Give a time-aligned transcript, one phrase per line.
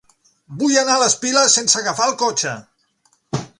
[0.61, 2.57] Vull anar a les Piles sense agafar el cotxe.